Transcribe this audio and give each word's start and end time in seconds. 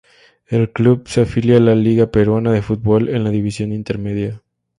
El 0.47 0.71
club, 0.71 1.07
se 1.07 1.21
afilia 1.21 1.57
a 1.57 1.59
la 1.59 1.75
Liga 1.75 2.07
Peruana 2.07 2.51
de 2.51 2.63
Fútbol, 2.63 3.07
en 3.09 3.23
la 3.23 3.29
División 3.29 3.71
Intermedia. 3.71 4.41